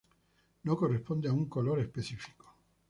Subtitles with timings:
[0.63, 2.51] No corresponde a un color específico.